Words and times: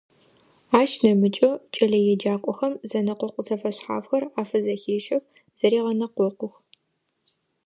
Ащ 0.79 0.91
нэмыкӀэу 1.03 1.55
кӀэлэеджакӀохэм 1.73 2.73
зэнэкъокъу 2.89 3.45
зэфэшъхьафхэр 3.47 4.23
афызэхещэх, 4.41 5.23
зэрегъэнэкъокъух. 5.59 6.55